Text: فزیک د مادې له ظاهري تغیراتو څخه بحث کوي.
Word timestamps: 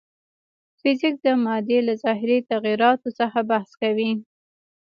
فزیک 0.79 1.15
د 1.25 1.27
مادې 1.43 1.79
له 1.87 1.93
ظاهري 2.03 2.37
تغیراتو 2.51 3.09
څخه 3.19 3.39
بحث 3.49 3.69
کوي. 3.81 4.11